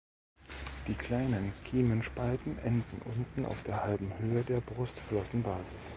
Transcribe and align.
Die 0.87 0.95
kleinen 0.95 1.53
Kiemenspalten 1.63 2.57
enden 2.57 3.01
unten 3.05 3.45
auf 3.45 3.63
der 3.65 3.83
halben 3.83 4.11
Höhe 4.17 4.43
der 4.43 4.59
Brustflossenbasis. 4.59 5.89